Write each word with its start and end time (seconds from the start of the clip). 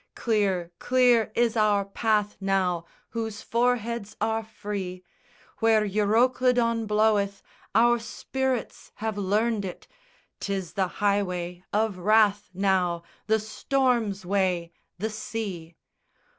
Clear, 0.15 0.71
clear 0.79 1.31
is 1.35 1.55
our 1.55 1.85
path 1.85 2.35
now 2.41 2.85
Whose 3.09 3.43
foreheads 3.43 4.17
are 4.19 4.41
free, 4.43 5.03
Where 5.59 5.85
Euroclydon 5.85 6.87
bloweth 6.87 7.43
Our 7.75 7.99
spirits 7.99 8.91
have 8.95 9.15
learned 9.15 9.63
it, 9.63 9.87
'Tis 10.39 10.73
the 10.73 10.87
highway 11.05 11.63
of 11.71 11.99
wrath, 11.99 12.49
now, 12.51 13.03
The 13.27 13.39
storm's 13.39 14.25
way, 14.25 14.71
the 14.97 15.11
sea! 15.11 15.75